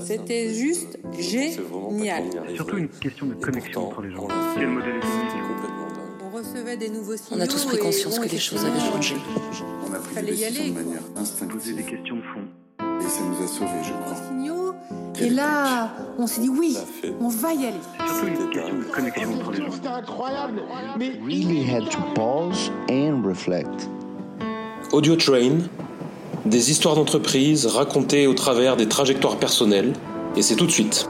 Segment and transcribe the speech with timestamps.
[0.00, 2.24] C'était juste génial.
[2.54, 4.28] Surtout une question de connexion entre les gens.
[4.54, 5.32] Quel modèle économique
[6.24, 7.40] On recevait des nouveaux signaux.
[7.40, 9.16] On a tous pris conscience que les choses avaient changé.
[9.88, 11.58] On a pris Fallait des y décisions aller, de manière instinctive.
[11.58, 12.44] Poser des questions de fond.
[13.00, 14.14] Et ça nous a sauvés, je crois.
[14.28, 14.74] signaux.
[15.20, 16.76] Et là, on s'est dit oui,
[17.20, 17.76] on va y aller.
[18.06, 19.70] Surtout une question de connexion entre les gens.
[19.72, 20.62] C'était incroyable.
[20.98, 23.88] Mais really had to pause and reflect.
[24.92, 25.68] Audio Train,
[26.44, 29.92] des histoires d'entreprise racontées au travers des trajectoires personnelles,
[30.36, 31.08] et c'est tout de suite.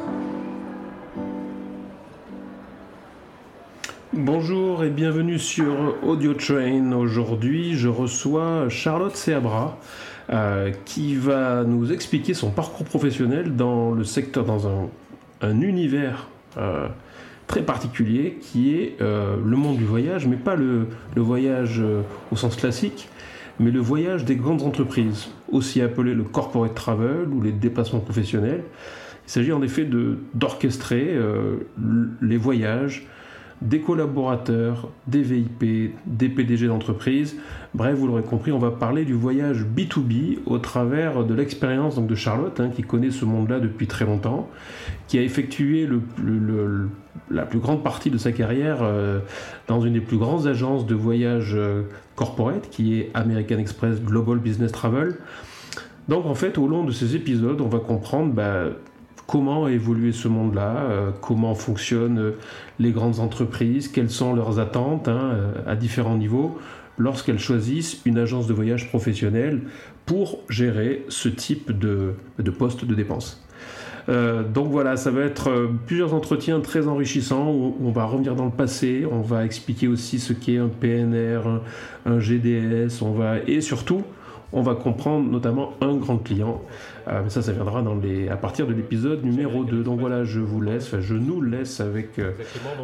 [4.12, 6.92] Bonjour et bienvenue sur Audio Train.
[6.92, 9.78] Aujourd'hui, je reçois Charlotte Seabra
[10.30, 14.88] euh, qui va nous expliquer son parcours professionnel dans le secteur, dans un,
[15.40, 16.88] un univers euh,
[17.46, 21.82] très particulier qui est euh, le monde du voyage, mais pas le, voyage
[22.30, 23.08] au sens classique,
[23.62, 28.64] mais le voyage des grandes entreprises, aussi appelé le corporate travel ou les déplacements professionnels.
[29.26, 29.88] Il s'agit en effet
[30.34, 31.58] d'orchestrer euh,
[32.20, 33.06] les voyages
[33.62, 37.36] des collaborateurs, des VIP, des PDG d'entreprise.
[37.74, 42.14] Bref, vous l'aurez compris, on va parler du voyage B2B au travers de l'expérience de
[42.14, 44.48] Charlotte, hein, qui connaît ce monde-là depuis très longtemps,
[45.06, 45.88] qui a effectué
[47.30, 49.20] la plus grande partie de sa carrière euh,
[49.68, 51.82] dans une des plus grandes agences de voyage euh,
[52.16, 55.14] corporate, qui est American Express Global Business Travel.
[56.08, 58.64] Donc en fait, au long de ces épisodes, on va comprendre bah,
[59.26, 62.32] comment a évolué ce monde-là, euh, comment fonctionnent euh,
[62.78, 66.58] les grandes entreprises, quelles sont leurs attentes hein, euh, à différents niveaux
[66.98, 69.62] lorsqu'elles choisissent une agence de voyage professionnelle
[70.04, 73.42] pour gérer ce type de, de poste de dépenses.
[74.08, 78.46] Euh, donc voilà, ça va être plusieurs entretiens très enrichissants où on va revenir dans
[78.46, 81.62] le passé, on va expliquer aussi ce qu'est un PNR, un,
[82.04, 84.02] un GDS, on va et surtout
[84.52, 86.62] on va comprendre notamment un grand client.
[87.08, 89.82] Euh, mais ça, ça viendra dans les, à partir de l'épisode numéro 2.
[89.82, 92.32] Donc voilà, je vous laisse, enfin, je nous laisse avec, euh,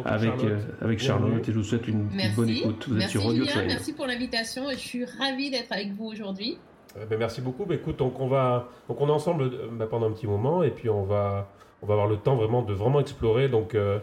[0.05, 2.85] avec, euh, avec Charlotte et je vous souhaite une, bonne écoute.
[2.87, 3.65] Vous êtes merci sur Audio Julien, Train.
[3.67, 4.63] merci pour l'invitation.
[4.71, 6.57] Je suis ravie d'être avec vous aujourd'hui.
[6.97, 7.65] Euh, ben, merci beaucoup.
[7.65, 10.71] Ben, écoute, donc on va, donc on est ensemble ben, pendant un petit moment et
[10.71, 11.49] puis on va,
[11.81, 13.99] on va avoir le temps vraiment de vraiment explorer donc euh,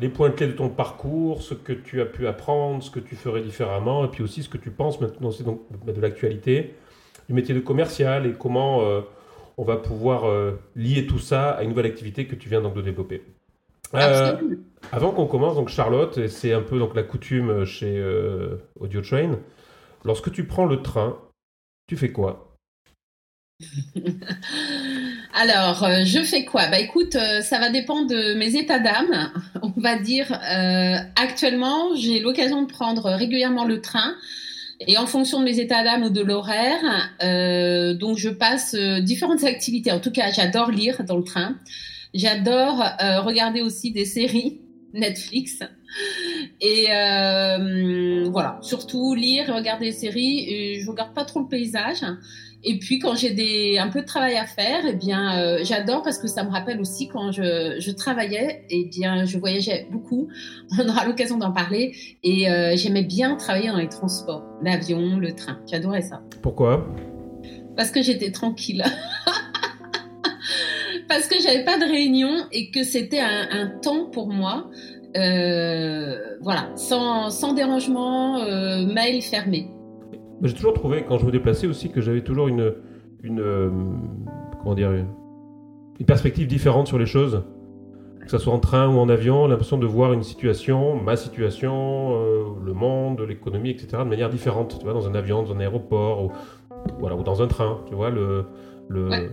[0.00, 3.16] les points clés de ton parcours, ce que tu as pu apprendre, ce que tu
[3.16, 6.74] ferais différemment et puis aussi ce que tu penses maintenant c'est donc ben, de l'actualité,
[7.28, 9.00] du métier de commercial et comment euh,
[9.56, 12.74] on va pouvoir euh, lier tout ça à une nouvelle activité que tu viens donc
[12.74, 13.22] de développer.
[13.94, 14.36] Euh,
[14.92, 18.02] avant qu'on commence, donc Charlotte, c'est un peu donc la coutume chez
[18.78, 19.38] Audio Train,
[20.04, 21.16] lorsque tu prends le train,
[21.86, 22.48] tu fais quoi?
[25.34, 26.68] Alors, euh, je fais quoi?
[26.68, 29.32] Bah écoute, euh, ça va dépendre de mes états d'âme.
[29.62, 34.14] On va dire, euh, actuellement, j'ai l'occasion de prendre régulièrement le train.
[34.86, 36.80] Et en fonction de mes états d'âme ou de l'horaire,
[37.22, 39.90] euh, donc je passe euh, différentes activités.
[39.90, 41.56] En tout cas, j'adore lire dans le train.
[42.14, 44.60] J'adore euh, regarder aussi des séries
[44.94, 45.60] Netflix.
[46.60, 50.46] Et euh, voilà, surtout lire, regarder des séries.
[50.48, 52.04] Et je regarde pas trop le paysage.
[52.64, 56.02] Et puis quand j'ai des un peu de travail à faire, eh bien euh, j'adore
[56.02, 60.28] parce que ça me rappelle aussi quand je, je travaillais, eh bien je voyageais beaucoup.
[60.78, 61.94] On aura l'occasion d'en parler.
[62.24, 65.60] Et euh, j'aimais bien travailler dans les transports, l'avion, le train.
[65.70, 66.86] J'adorais ça Pourquoi?
[67.76, 68.82] Parce que j'étais tranquille.
[71.08, 74.68] parce que j'avais pas de réunion et que c'était un, un temps pour moi.
[75.16, 78.44] Euh, voilà, sans, sans dérangement,
[78.84, 79.68] mail fermé.
[80.42, 82.74] J'ai toujours trouvé, quand je me déplaçais aussi, que j'avais toujours une,
[83.22, 83.70] une, euh,
[84.62, 85.06] comment dire, une,
[86.06, 87.42] perspective différente sur les choses.
[88.20, 92.12] Que ce soit en train ou en avion, l'impression de voir une situation, ma situation,
[92.12, 94.76] euh, le monde, l'économie, etc., de manière différente.
[94.78, 96.32] Tu vois, dans un avion, dans un aéroport, ou,
[97.00, 97.80] voilà, ou dans un train.
[97.86, 98.44] Tu vois, le,
[98.88, 99.30] le.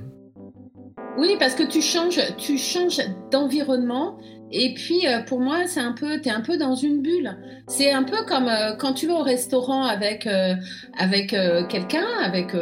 [1.17, 2.99] Oui, parce que tu changes, tu changes
[3.31, 4.17] d'environnement.
[4.51, 7.35] Et puis, euh, pour moi, c'est un peu, t'es un peu dans une bulle.
[7.67, 10.53] C'est un peu comme euh, quand tu vas au restaurant avec euh,
[10.99, 11.35] avec
[11.69, 12.53] quelqu'un, avec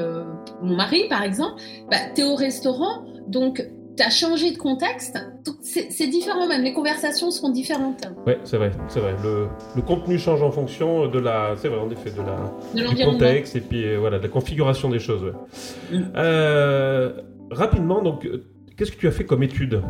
[0.61, 1.61] mon mari, par exemple.
[1.91, 3.63] Bah, t'es au restaurant, donc
[3.97, 5.17] t'as changé de contexte.
[5.61, 9.15] C'est différent, même les conversations seront différentes Ouais, c'est vrai, c'est vrai.
[9.23, 12.35] Le, le contenu change en fonction de la, c'est vrai, en effet, de la,
[12.73, 13.19] de du l'environnement.
[13.19, 15.23] contexte et puis voilà, de la configuration des choses.
[15.23, 15.97] ouais.
[15.99, 16.11] Mm.
[17.53, 18.45] Rapidement, donc, euh,
[18.77, 19.81] qu'est-ce que tu as fait comme étude?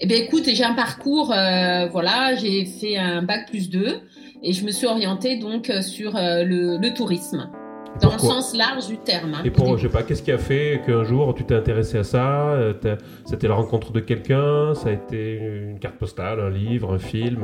[0.00, 4.00] Eh bien, écoute, j'ai un parcours, euh, voilà, j'ai fait un bac plus 2
[4.42, 7.50] et je me suis orientée donc euh, sur euh, le, le tourisme,
[8.00, 9.34] dans le sens large du terme.
[9.34, 11.98] hein, Et pour, je sais pas, qu'est-ce qui a fait qu'un jour tu t'es intéressé
[11.98, 12.56] à ça?
[13.26, 14.74] C'était la rencontre de quelqu'un?
[14.74, 15.34] Ça a été
[15.68, 17.40] une carte postale, un livre, un film?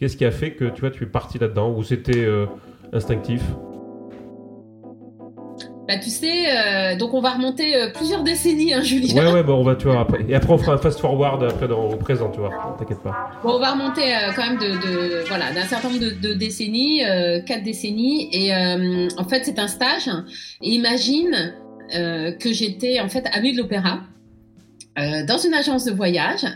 [0.00, 1.72] Qu'est-ce qui a fait que tu vois, tu es parti là-dedans?
[1.72, 2.46] Ou c'était euh,
[2.92, 3.42] instinctif?
[5.88, 9.24] Bah, tu sais, euh, donc on va remonter euh, plusieurs décennies, hein, Julien.
[9.24, 10.24] Ouais, ouais, bon, on va, tu vois, après.
[10.28, 12.50] Et après, on fera un fast-forward après dans, au présent, tu vois.
[12.76, 13.30] T'inquiète pas.
[13.44, 16.34] Bon, on va remonter euh, quand même de, de voilà, d'un certain nombre de, de
[16.34, 18.28] décennies, euh, quatre décennies.
[18.32, 20.10] Et euh, en fait, c'est un stage.
[20.60, 21.54] Et imagine
[21.94, 24.00] euh, que j'étais en fait à de l'Opéra,
[24.98, 26.46] euh, dans une agence de voyage.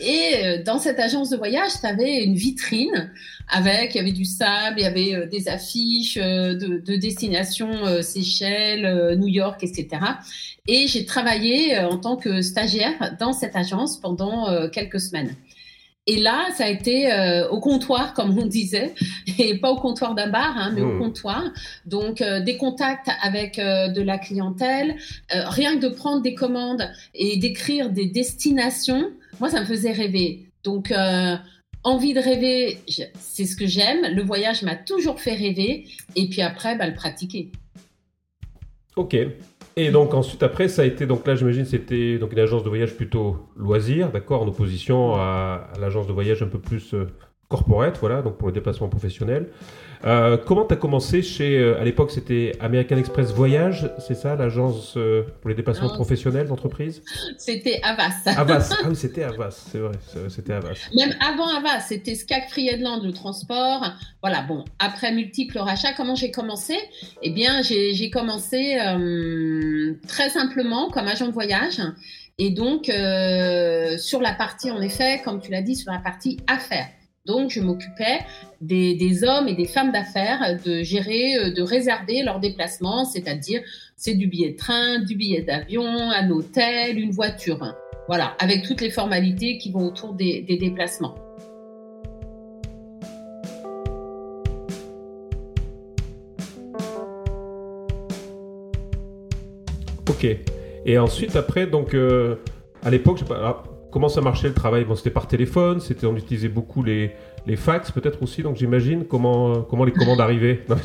[0.00, 3.12] Et euh, dans cette agence de voyage, tu avais une vitrine
[3.48, 6.96] avec, il y avait du sable, il y avait euh, des affiches euh, de, de
[6.96, 9.88] destinations Seychelles, New York, etc.
[10.66, 15.36] Et j'ai travaillé en tant que stagiaire dans cette agence pendant quelques semaines.
[16.06, 18.94] Et là, ça a été euh, au comptoir, comme on disait,
[19.38, 20.98] et pas au comptoir d'un bar, hein, mais au Mmh.
[20.98, 21.44] comptoir.
[21.86, 24.96] Donc, euh, des contacts avec euh, de la clientèle,
[25.34, 29.10] euh, rien que de prendre des commandes et d'écrire des destinations,
[29.40, 30.46] moi, ça me faisait rêver.
[30.62, 31.36] Donc, euh,
[31.82, 32.78] envie de rêver,
[33.18, 34.14] c'est ce que j'aime.
[34.14, 35.86] Le voyage m'a toujours fait rêver,
[36.16, 37.52] et puis après, bah, le pratiquer.
[38.96, 39.16] Ok.
[39.76, 42.68] Et donc ensuite après ça a été donc là j'imagine c'était donc une agence de
[42.68, 47.08] voyage plutôt loisir d'accord en opposition à, à l'agence de voyage un peu plus euh,
[47.54, 49.48] corporate voilà donc pour le déplacement professionnel.
[50.04, 54.36] Euh, comment tu as commencé chez euh, à l'époque c'était American Express Voyage c'est ça
[54.36, 55.94] l'agence euh, pour les déplacements Non.
[55.94, 57.02] professionnels d'entreprise?
[57.38, 58.16] C'était Avas.
[58.26, 59.92] Avas ah oui c'était Avas c'est vrai
[60.28, 60.74] c'était Avas.
[60.94, 63.82] Même avant Avas, c'était Skag Friedland, le transport.
[64.22, 66.74] Voilà, bon, après multiples rachats, comment j'ai commencé?
[67.22, 68.76] Eh bien, j'ai commencé
[70.08, 71.80] très simplement comme agent de voyage.
[72.38, 72.84] Et donc,
[73.98, 76.88] sur la partie, en effet, comme tu l'as dit, sur la partie affaires.
[77.26, 78.18] Donc, je m'occupais
[78.60, 83.62] des, hommes et des femmes d'affaires de gérer, euh, de réserver leurs déplacements, c'est-à-dire
[83.96, 87.74] c'est du billet de train, du billet d'avion, un hôtel, une voiture.
[88.08, 91.14] Voilà, avec toutes les formalités qui vont autour des, déplacements.
[100.10, 100.26] Ok.
[100.84, 102.36] Et ensuite, après, donc, euh,
[102.82, 104.84] à l'époque, je alors, comment ça marchait le travail?
[104.84, 107.12] Bon, c'était par téléphone, c'était, on utilisait beaucoup les,
[107.46, 110.64] les fax, peut-être aussi, donc j'imagine comment, comment les commandes arrivaient?
[110.68, 110.82] Non, mais,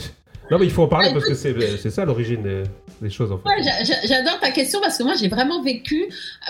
[0.52, 2.64] non, mais il faut en parler parce que c'est, c'est ça l'origine des,
[3.02, 3.50] des choses, en fait.
[3.50, 3.64] Ouais,
[4.06, 6.04] J'adore ta question parce que moi j'ai vraiment vécu,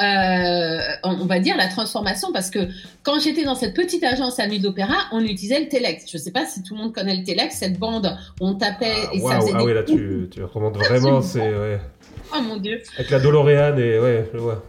[0.03, 2.59] euh, on va dire, la transformation parce que
[3.03, 6.11] quand j'étais dans cette petite agence à Nuit d'Opéra, on utilisait le Telex.
[6.11, 8.55] Je ne sais pas si tout le monde connaît le Telex, cette bande où on
[8.55, 11.39] tapait Ah, et ça waouh, faisait ah des oui, là, tu, tu recommandes vraiment, c'est,
[11.39, 11.79] ouais.
[12.35, 12.81] Oh mon dieu.
[12.97, 14.61] Avec la DeLorean et, ouais, je vois.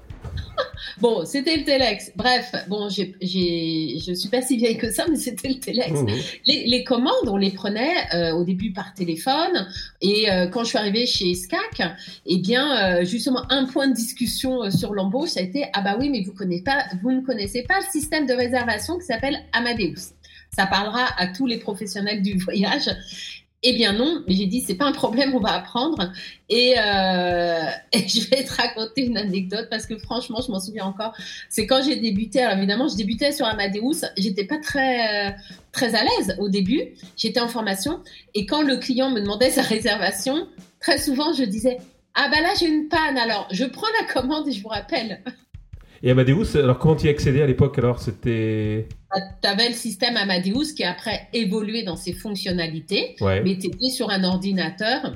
[1.01, 2.13] Bon, c'était le Telex.
[2.15, 5.91] Bref, bon, j'ai, j'ai, je suis pas si vieille que ça, mais c'était le Telex.
[5.93, 6.09] Mhm.
[6.47, 9.67] Les, les commandes, on les prenait euh, au début par téléphone.
[10.03, 11.83] Et euh, quand je suis arrivée chez SCAC,
[12.27, 15.97] eh bien, euh, justement, un point de discussion sur l'embauche, ça a été ah bah
[15.99, 19.39] oui, mais vous connaissez pas, vous ne connaissez pas le système de réservation qui s'appelle
[19.53, 20.15] Amadeus.
[20.57, 22.91] Ça parlera à tous les professionnels du voyage.
[23.63, 26.13] Eh bien non, mais j'ai dit c'est pas un problème, on va apprendre.
[26.49, 30.87] Et, euh, et je vais te raconter une anecdote parce que franchement, je m'en souviens
[30.87, 31.15] encore.
[31.51, 32.41] C'est quand j'ai débuté.
[32.41, 34.07] Alors évidemment, je débutais sur Amadeus.
[34.17, 35.37] J'étais pas très
[35.73, 36.95] très à l'aise au début.
[37.17, 38.01] J'étais en formation
[38.35, 40.49] et quand le client me demandait sa réservation,
[40.81, 41.79] très souvent je disais
[42.15, 43.19] ah bah là j'ai une panne.
[43.19, 45.23] Alors je prends la commande et je vous rappelle.
[46.03, 48.89] Et Amadeus, alors comment tu y accédais à l'époque Alors, c'était.
[49.43, 53.43] Tu avais le système Amadeus qui a après évolué dans ses fonctionnalités, Ouais.
[53.43, 55.13] mais tu étais sur un ordinateur.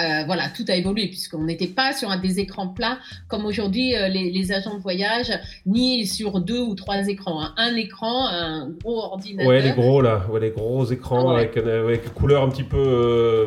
[0.00, 2.98] Euh, voilà, tout a évolué puisqu'on n'était pas sur un, des écrans plats
[3.28, 5.30] comme aujourd'hui euh, les, les agents de voyage,
[5.66, 7.40] ni sur deux ou trois écrans.
[7.40, 7.54] hein.
[7.56, 9.46] Un écran, un gros ordinateur.
[9.48, 11.42] Ouais, les gros là, ouais, les gros écrans Ouais.
[11.42, 12.76] avec, un- avec une couleur un petit peu.
[12.76, 13.46] euh,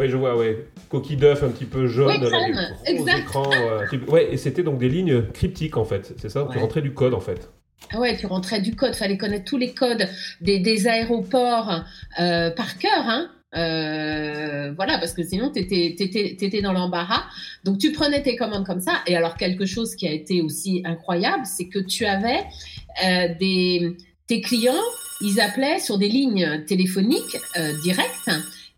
[0.00, 0.64] Ouais, je vois, ouais.
[0.88, 2.08] Coquille d'œuf un petit peu jaune.
[2.08, 3.18] Ouais, gros exact.
[3.18, 6.46] écrans, euh, Ouais, et c'était donc des lignes cryptiques en fait, c'est ça?
[6.50, 6.62] Tu Ouais.
[6.62, 7.50] rentrais du code en fait.
[7.92, 10.08] Ah ouais, tu rentrais du code, fallait connaître tous les codes
[10.40, 11.82] des, des aéroports
[12.18, 13.30] euh, par cœur, hein.
[13.56, 17.24] Euh, voilà, parce que sinon t'étais étais, étais dans l'embarras.
[17.64, 19.02] Donc tu prenais tes commandes comme ça.
[19.06, 22.44] Et alors quelque chose qui a été aussi incroyable, c'est que tu avais
[23.04, 23.96] euh, des
[24.28, 24.72] tes clients,
[25.20, 28.30] ils appelaient sur des lignes téléphoniques euh, directes.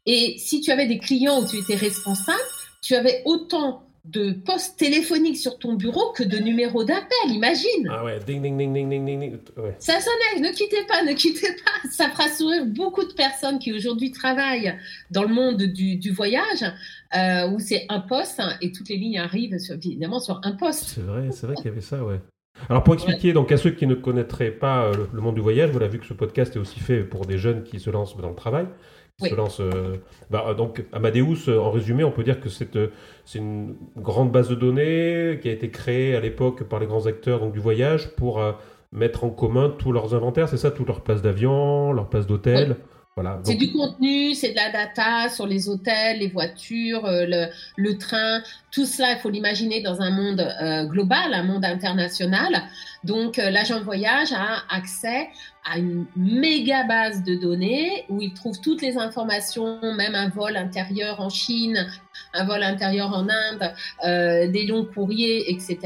[0.07, 2.39] Et si tu avais des clients où tu étais responsable,
[2.83, 7.31] tu avais autant de postes téléphoniques sur ton bureau que de numéros d'appel.
[7.31, 7.89] Imagine.
[7.89, 9.21] Ah ouais, ding ding ding ding ding ding.
[9.21, 9.39] ding.
[9.57, 9.77] Ouais.
[9.79, 11.89] Ça sonnait, ne quittez pas, ne quittez pas.
[11.89, 14.77] Ça fera sourire beaucoup de personnes qui aujourd'hui travaillent
[15.13, 16.65] dans le monde du, du voyage,
[17.17, 20.53] euh, où c'est un poste hein, et toutes les lignes arrivent sur- évidemment sur un
[20.53, 20.83] poste.
[20.97, 22.19] C'est vrai, c'est vrai qu'il y avait ça, ouais.
[22.69, 25.41] Alors pour expliquer donc à ceux qui ne connaîtraient pas euh, le, le monde du
[25.41, 28.17] voyage, voilà, vu que ce podcast est aussi fait pour des jeunes qui se lancent
[28.17, 28.67] dans le travail,
[29.23, 29.31] Oui.
[29.31, 29.97] se lancent, euh,
[30.31, 32.89] bah, euh, donc Amadeus, euh, en résumé, on peut dire que c'est euh,
[33.35, 37.41] une grande base de données qui a été créée à l'époque par les grands acteurs
[37.41, 38.53] donc, du voyage pour euh,
[38.93, 42.77] mettre en commun tous leurs inventaires, c'est ça, toutes leurs places d'avion, leurs places d'hôtel.
[43.15, 43.41] Voilà.
[43.45, 47.99] C'est du contenu, c'est de la data sur les hôtels, les voitures, euh, le, le,
[47.99, 48.41] train.
[48.71, 52.63] Tout cela, il faut l'imaginer dans un monde euh, global, un monde international.
[53.05, 55.29] Donc, euh, l'agent de voyage a accès
[55.71, 60.57] à une méga base de données où il trouve toutes les informations, même un vol
[60.57, 61.87] intérieur en Chine,
[62.35, 65.79] un vol intérieur en Inde, euh, des longs courriers, etc.,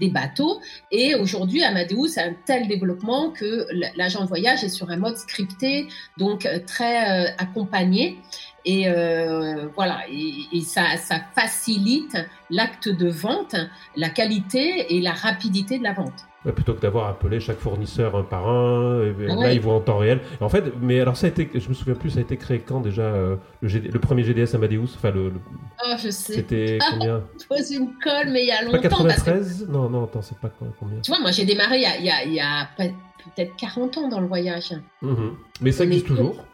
[0.00, 0.60] des bateaux.
[0.90, 5.88] Et aujourd'hui, Amadeus a un tel développement que l'agent voyage est sur un mode scripté,
[6.18, 8.18] donc euh, très euh, accompagné.
[8.66, 12.16] Et euh, voilà, et, et ça, ça facilite
[12.50, 13.56] l'acte de vente,
[13.96, 18.22] la qualité et la rapidité de la vente plutôt que d'avoir appelé chaque fournisseur un
[18.22, 19.02] par un.
[19.02, 20.20] Et, ah là, ils vont en temps réel.
[20.40, 22.60] En fait, mais alors ça a été, je me souviens plus, ça a été créé
[22.60, 24.94] quand déjà euh, le, le, premier GDS Amadeus?
[24.96, 25.32] Enfin, le.
[25.84, 26.34] Oh, je sais.
[26.34, 27.24] C'était combien?
[27.40, 28.76] Je pose une colle, mais il y a longtemps.
[28.76, 31.00] Pas 93 Non, non, attends, c'est pas combien?
[31.00, 33.56] Tu vois, moi j'ai démarré il y a, il y a, il y a peut-être
[33.56, 34.72] 40 ans dans le voyage.
[35.02, 35.14] Mmh.
[35.60, 36.44] Mais ça existe toujours?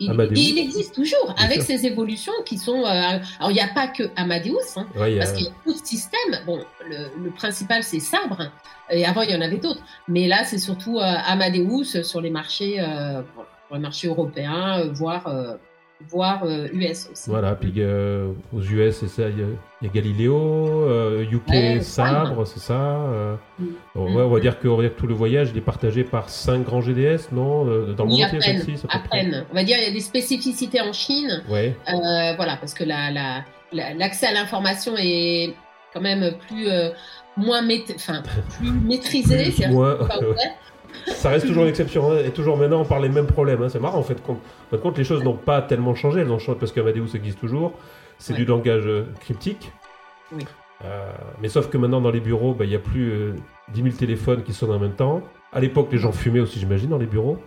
[0.00, 1.66] Il, il, existe toujours, Bien avec sûr.
[1.78, 2.84] ces évolutions qui sont.
[2.84, 5.86] Euh, alors, il n'y a pas que Amadeus, hein, ouais, parce qu'il y a d'autres
[5.86, 6.40] systèmes.
[6.46, 8.50] Bon, le, le principal, c'est Sabre,
[8.90, 9.82] et avant, il y en avait d'autres.
[10.08, 13.22] Mais là, c'est surtout euh, Amadeus sur les marchés, euh,
[13.68, 15.28] pour les marchés européens, voire,
[16.08, 17.30] voire US aussi.
[17.30, 17.72] Voilà, puis
[18.52, 19.46] aux US, c'est ça, il y, a,
[19.82, 20.88] il y a Galileo,
[21.22, 22.98] UK Ouais, Sabre, c'est ça.
[23.58, 23.64] Mm.
[23.94, 25.62] Bon, ouais, on va dire que, on va dire que tout le voyage, il est
[25.62, 29.44] partagé par cinq grands GDS, non Dans le Oui, monde à entier, celle-ci, à peine.
[29.50, 31.42] On va dire il y a des spécificités en Chine.
[31.48, 31.76] Ouais.
[31.88, 35.54] Euh, voilà, parce que la, la, la- l'accès à l'information est
[35.92, 36.90] quand même plus, euh,
[37.36, 37.62] moins
[37.94, 38.22] enfin,
[38.58, 39.52] plus maîtrisé.
[41.06, 43.62] Ça reste toujours une exception, hein, et toujours maintenant on parle les mêmes problèmes.
[43.62, 43.68] hein.
[43.68, 44.18] C'est marrant en fait.
[44.28, 44.36] En
[44.70, 46.20] fin de compte, les choses n'ont pas tellement changé.
[46.20, 47.72] Elles ont changé parce qu'Amadeus existe toujours.
[48.18, 48.38] C'est Ouais.
[48.40, 49.72] du langage euh, cryptique.
[50.32, 50.44] Oui.
[50.84, 51.10] Euh,
[51.40, 53.34] mais sauf que maintenant dans les bureaux, bah, il y a plus euh,
[53.72, 55.22] 10 000 téléphones qui sonnent en même temps.
[55.52, 57.38] À l'époque, les gens fumaient aussi, j'imagine, dans les bureaux.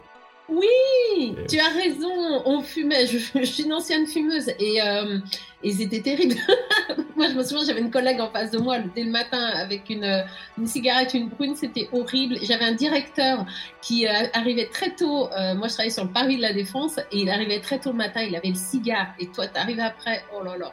[0.49, 2.07] Oui, tu as raison.
[2.45, 3.05] On fumait.
[3.05, 5.17] Je, je suis une ancienne fumeuse et, euh,
[5.63, 6.35] et c'était terrible.
[7.17, 9.89] moi, je me souviens, j'avais une collègue en face de moi dès le matin avec
[9.89, 10.23] une,
[10.57, 11.55] une cigarette, une brune.
[11.55, 12.35] C'était horrible.
[12.43, 13.45] J'avais un directeur
[13.81, 15.27] qui euh, arrivait très tôt.
[15.31, 17.91] euh, moi, je travaillais sur le Paris de la Défense et il arrivait très tôt
[17.91, 18.21] le matin.
[18.21, 20.21] Il avait le cigare et toi, tu arrives après.
[20.33, 20.71] Oh là là.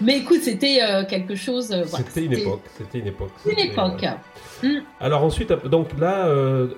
[0.00, 1.70] Mais écoute, c'était euh, quelque chose.
[1.72, 2.62] euh, voilà, C'était une époque.
[2.78, 3.32] C'était une époque.
[3.46, 4.04] Une époque.
[4.04, 4.10] euh,
[4.62, 4.80] Mm.
[5.00, 6.68] Alors ensuite, donc là, euh,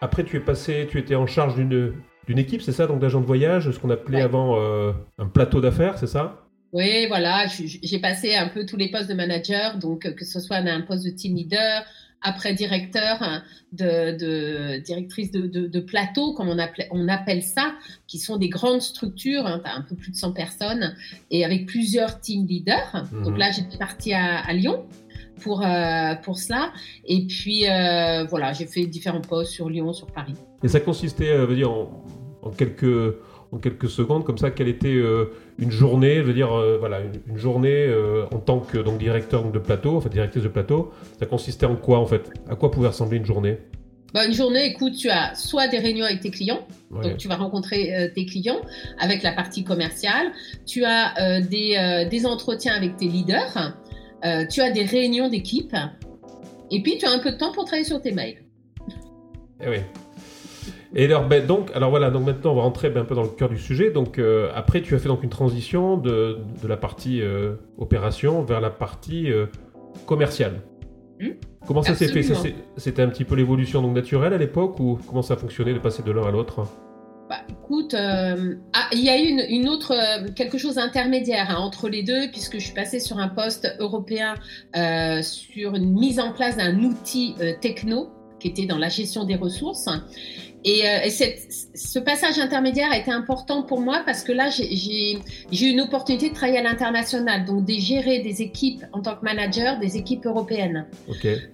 [0.00, 1.94] après tu es passé, tu étais en charge d'une
[2.26, 4.22] d'une équipe, c'est ça, donc d'agents de voyage, ce qu'on appelait Ouais.
[4.24, 6.47] avant euh, un plateau d'affaires, c'est ça?
[6.72, 10.38] Oui, voilà, j'ai passé un peu tous les postes de manager, donc euh, que ce
[10.38, 11.84] soit un poste de team leader,
[12.20, 17.74] après directeur, hein, de, de directrice de, de, de plateau, comme on, appelle ça,
[18.06, 20.94] qui sont des grandes structures, hein, tu as un peu plus de 100 personnes,
[21.30, 23.06] et avec plusieurs team leaders.
[23.12, 23.24] Mhm.
[23.24, 24.84] Donc là, j'étais partie à, à Lyon
[25.40, 26.72] pour, euh, pour cela,
[27.06, 30.34] et puis euh, voilà, j'ai fait différents postes sur Lyon, sur Paris.
[30.62, 32.04] Et ça consistait, euh, veut dire, en,
[32.42, 33.14] en quelques
[33.52, 37.00] en quelques secondes, comme ça, quelle était euh, une journée, je veux dire, euh, voilà,
[37.00, 40.92] une, une journée euh, en tant que donc directeur de plateau, enfin directrice de plateau,
[41.18, 42.30] ça consistait en quoi en fait?
[42.48, 43.58] À quoi pouvait ressembler une journée?
[44.14, 47.02] Bah, une journée, écoute, tu as soit des réunions avec tes clients, Ouais.
[47.02, 48.60] Donc, tu vas rencontrer euh, tes clients
[48.98, 50.32] avec la partie commerciale.
[50.66, 53.74] Tu as euh, des, euh, des entretiens avec tes leaders.
[54.50, 55.76] Tu as des réunions d'équipe.
[56.70, 58.42] Et puis, tu as un peu de temps pour travailler sur tes mails.
[59.60, 59.76] Eh oui.
[60.94, 63.22] Et alors, ben, donc, alors voilà, donc maintenant on va rentrer ben, un peu dans
[63.22, 63.90] le cœur du sujet.
[63.90, 68.42] Donc euh, après, tu as fait donc une transition de, de la partie euh, opération
[68.42, 69.46] vers la partie euh,
[70.06, 70.62] commerciale.
[71.20, 71.32] Hmm?
[71.66, 72.22] Comment ça s'est fait?
[72.76, 75.78] C'était un petit peu l'évolution donc naturelle à l'époque ou comment ça a fonctionné de
[75.78, 76.66] passer de l'un à l'autre?
[77.28, 81.50] Bah, écoute, euh, ah, il y a eu une, une autre, euh, quelque chose d'intermédiaire
[81.50, 84.34] hein, entre les deux, puisque je suis passée sur un poste européen
[84.74, 88.08] euh, sur une mise en place d'un outil techno
[88.40, 89.88] qui était dans la gestion des ressources.
[90.64, 91.38] Et, euh, et cette-
[91.76, 95.18] ce passage intermédiaire a été important pour moi parce que là, j'ai-
[95.52, 99.22] eu une opportunité de travailler à l'international, donc de gérer des équipes en tant que
[99.24, 100.86] manager, des équipes européennes.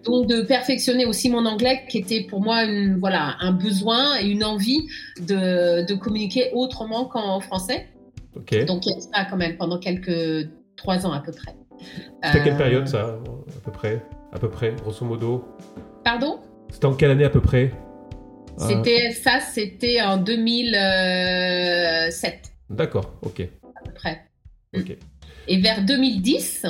[0.04, 4.26] Donc de perfectionner aussi mon anglais, qui était pour moi une, voilà, un besoin et
[4.26, 4.86] une envie
[5.20, 7.88] de, de communiquer autrement qu'en français.
[8.64, 11.54] Donc il y a ça quand même pendant quelques trois ans à peu près.
[12.24, 13.18] C'était à quelle Euh, période ça
[13.58, 14.02] À peu près?
[14.32, 15.44] À peu près, grosso modo?
[16.02, 16.38] Pardon?
[16.74, 17.70] C'était en quelle année à peu près?
[18.58, 23.42] C'était ça, c'était en 2007 D'accord, ok.
[23.62, 24.24] à peu près.
[24.76, 24.96] Ok.
[25.46, 26.66] Et vers 2010,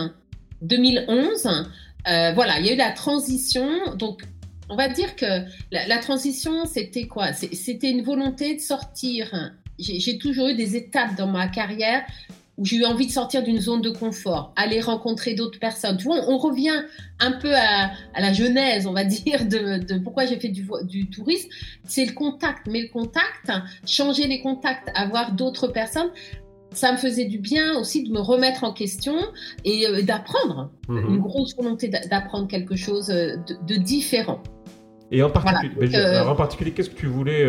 [0.60, 3.96] 2011, euh, voilà, il y a eu la transition.
[3.96, 4.24] Donc,
[4.68, 5.24] on va dire que
[5.72, 7.32] la, la transition, c'était quoi?
[7.32, 9.54] C'était une volonté de sortir.
[9.78, 12.04] J'ai toujours eu des étapes dans ma carrière
[12.56, 15.96] où j'ai eu envie de sortir d'une zone de confort, aller rencontrer d'autres personnes.
[15.96, 16.84] Tu vois, on, revient
[17.20, 21.48] un peu à, la genèse, on va dire, de, pourquoi j'ai fait du, du tourisme.
[21.84, 23.50] C'est le contact, mais le contact,
[23.86, 26.10] changer les contacts, avoir d'autres personnes,
[26.74, 29.14] ça me faisait du bien aussi de me remettre en question
[29.64, 30.70] et euh, d'apprendre.
[30.88, 31.08] Mhm.
[31.08, 34.42] Une grosse volonté d'apprendre quelque chose euh, de, différent.
[35.10, 37.44] Et en particulier, euh, en particulier qu'est-ce que tu voulais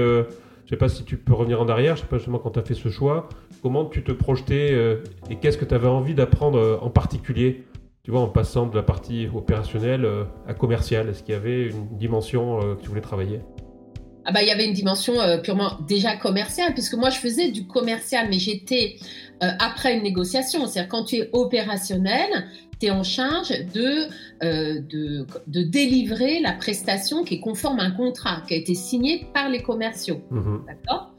[0.66, 2.52] Je ne sais pas si tu peux revenir en arrière, je sais pas justement quand
[2.52, 3.30] tu as fait ce choix,
[3.62, 4.74] comment tu te projetais
[5.30, 7.66] et qu'est-ce que tu avais envie d'apprendre en particulier
[8.04, 10.08] tu vois, en passant de la partie opérationnelle
[10.48, 13.40] à commerciale, est-ce qu'il y avait une dimension que tu voulais travailler?
[14.28, 17.52] Ah bah, il y avait une dimension euh, purement déjà commerciale, puisque moi je faisais
[17.52, 18.96] du commercial, mais j'étais
[19.44, 20.66] euh, après une négociation.
[20.66, 22.48] C'est-à-dire quand tu es opérationnel,
[22.80, 24.08] tu es en charge de,
[24.44, 28.76] euh, de, de, délivrer la prestation qui est conforme à un contrat qui a été
[28.76, 30.22] signé par les commerciaux.
[30.32, 30.64] Mhm.
[30.68, 31.12] D'accord?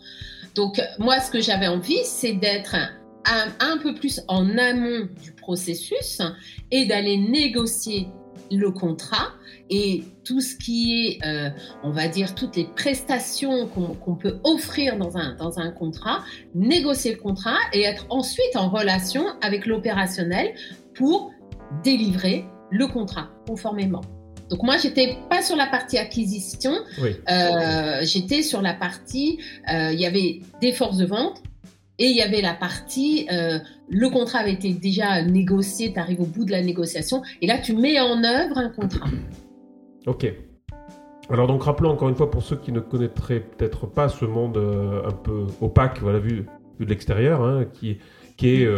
[0.54, 5.32] Donc moi ce que j'avais envie, c'est d'être un, un peu plus en amont du
[5.32, 6.20] processus
[6.70, 8.08] et d'aller négocier
[8.50, 9.32] le contrat
[9.70, 11.50] et tout ce qui est, euh,
[11.82, 16.22] on va dire, toutes les prestations qu'on peut offrir dans un, dans un contrat,
[16.54, 20.54] négocier le contrat et être ensuite en relation avec l'opérationnel
[20.94, 21.32] pour
[21.82, 24.02] délivrer le contrat conformément.
[24.50, 29.40] Donc moi, j'étais pas sur la partie acquisition, euh, j'étais sur la partie,
[29.72, 31.42] euh, il y avait des forces de vente,
[31.98, 33.58] et il y avait la partie, euh,
[33.88, 37.58] le contrat avait été déjà négocié, tu arrives au bout de la négociation, et là
[37.58, 39.08] tu mets en œuvre un contrat.
[40.06, 40.32] Ok.
[41.28, 44.58] Alors donc rappelons encore une fois pour ceux qui ne connaîtraient peut-être pas ce monde
[44.58, 46.46] un peu opaque, voilà, vu,
[46.78, 47.98] vu de l'extérieur, hein, qui,
[48.36, 48.68] qui est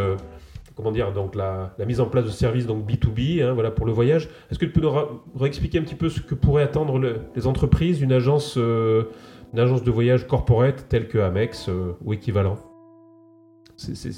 [0.79, 3.85] comment dire donc la, la, mise en place de services donc B2B, hein, voilà pour
[3.85, 4.29] le voyage.
[4.49, 4.93] Est-ce que tu peux nous
[5.35, 7.01] réexpliquer un petit peu ce que pourraient attendre
[7.35, 11.69] les entreprises, une agence, une agence de voyage corporate telle que Amex
[12.05, 12.57] ou équivalent?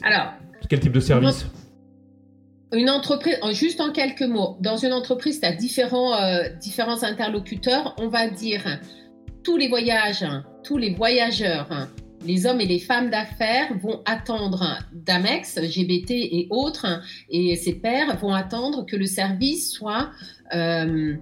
[0.03, 0.35] Alors,
[0.69, 1.47] quel type de service?
[2.73, 7.95] une entreprise, juste en quelques mots, dans une entreprise, tu as différents, euh, différents interlocuteurs.
[7.99, 8.81] On va dire
[9.43, 10.25] tous les voyages,
[10.63, 11.89] tous les voyageurs,
[12.25, 18.17] les hommes et les femmes d'affaires vont attendre d'Amex, GBT et autres, et ses pairs
[18.19, 20.11] vont attendre que le service soit
[20.55, 21.17] euh,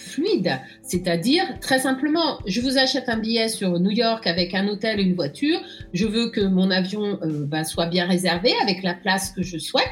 [0.00, 0.58] fluide.
[0.82, 5.02] C'est-à-dire, très simplement, je vous achète un billet sur New York avec un hôtel et
[5.02, 5.60] une voiture.
[5.92, 9.58] Je veux que mon avion euh, bah, soit bien réservé avec la place que je
[9.58, 9.84] souhaite.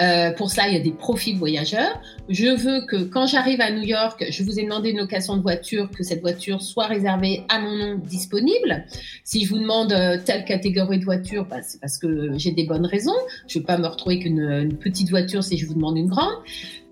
[0.00, 2.00] Euh, pour cela, il y a des profils voyageurs.
[2.28, 5.42] Je veux que quand j'arrive à New York, je vous ai demandé une location de
[5.42, 8.84] voiture, que cette voiture soit réservée à mon nom disponible.
[9.24, 12.64] Si je vous demande euh, telle catégorie de voiture, bah, c'est parce que j'ai des
[12.64, 13.12] bonnes raisons.
[13.46, 16.34] Je ne veux pas me retrouver qu'une petite voiture si je vous demande une grande.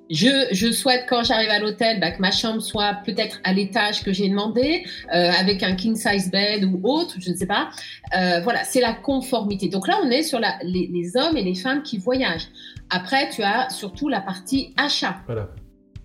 [0.09, 4.05] Je, je, souhaite quand j'arrive à l'hôtel bah, que ma chambre soit peut-être à l'étage
[4.05, 7.71] que j'ai demandé, euh, avec un king size bed ou autre, je ne sais pas.
[8.17, 9.69] Euh, voilà, c'est la conformité.
[9.69, 12.49] Donc là, on est sur la, les, les, hommes et les femmes qui voyagent.
[12.91, 15.17] Après, tu as surtout la partie achat.
[15.27, 15.49] Voilà.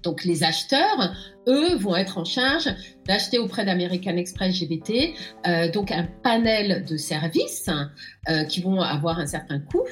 [0.04, 1.14] Donc les acheteurs,
[1.48, 2.70] eux, vont être en charge
[3.08, 5.14] d'acheter auprès d'American Express GBT
[5.48, 7.70] euh, donc un panel de services
[8.30, 9.86] euh, qui vont avoir un certain coût.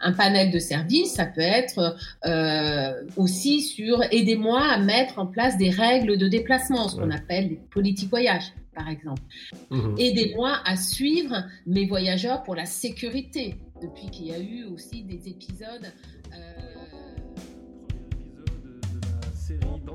[0.00, 1.96] Un panel de services, ça peut être
[2.26, 7.48] euh, aussi sur aidez-moi à mettre en place des règles de déplacement, ce qu'on appelle
[7.48, 9.22] les politiques voyage par exemple.
[9.70, 9.94] Mmh.
[9.98, 15.28] Aidez-moi à suivre mes voyageurs pour la sécurité, depuis qu'il y a eu aussi des
[15.28, 15.92] épisodes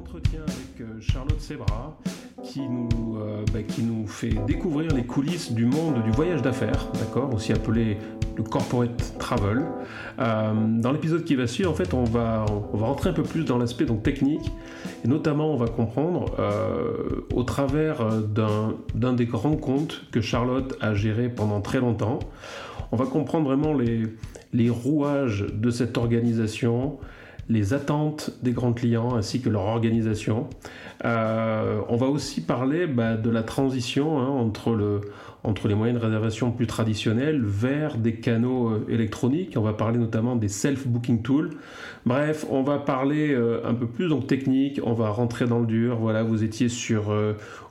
[0.09, 1.97] d'entretien avec euh, Charlotte Sebra
[2.43, 6.87] qui nous, euh, bah, qui nous fait découvrir les coulisses du monde du voyage d'affaires,
[6.93, 7.97] d'accord, aussi appelé
[8.35, 9.65] le corporate travel.
[10.19, 13.23] Euh, dans l'épisode qui va suivre, en fait, on va, on va rentrer un peu
[13.23, 14.51] plus dans l'aspect technique
[15.03, 16.35] et notamment on va comprendre
[17.33, 22.19] au travers d'un des grands comptes que Charlotte a géré pendant très longtemps.
[22.91, 24.03] On va comprendre vraiment les,
[24.53, 26.99] les rouages de cette organisation,
[27.49, 30.47] les attentes des grands clients ainsi que leur organisation.
[31.03, 35.01] Euh, on va aussi parler bah, de la transition hein, entre, le,
[35.43, 39.55] entre les moyens de réservation plus traditionnels vers des canaux euh, électroniques.
[39.57, 41.51] On va parler notamment des self-booking tools.
[42.05, 44.79] Bref, on va parler euh, un peu plus donc technique.
[44.83, 45.97] On va rentrer dans le dur.
[45.97, 47.11] Voilà, vous étiez sur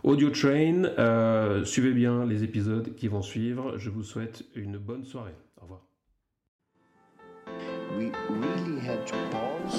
[0.03, 1.64] Audio Train.
[1.64, 3.75] suivez bien les épisodes qui vont suivre.
[3.77, 5.37] Je vous souhaite une bonne soirée.
[5.61, 5.83] Au revoir.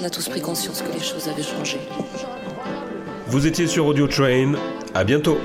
[0.00, 1.78] On a tous pris conscience que les choses avaient changé.
[3.26, 4.54] Vous étiez sur Audio Train,
[4.94, 5.38] à bientôt